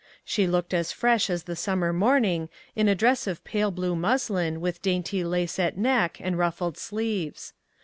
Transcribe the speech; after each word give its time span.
She 0.25 0.47
looked 0.47 0.73
as 0.73 0.91
fresh 0.91 1.29
as 1.29 1.43
the 1.43 1.55
summer 1.55 1.93
morning 1.93 2.49
in 2.75 2.87
a 2.87 2.95
dress 2.95 3.27
of 3.27 3.43
pale 3.43 3.69
blue 3.69 3.95
muslin, 3.95 4.59
with 4.59 4.81
dainty 4.81 5.23
lace 5.23 5.59
at 5.59 5.77
neck, 5.77 6.17
and 6.19 6.39
ruffled 6.39 6.75
sleeves. 6.75 7.53